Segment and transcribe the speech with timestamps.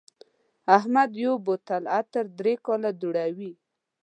[0.77, 3.53] احمد یو بوتل عطر درې کاله دوړوي.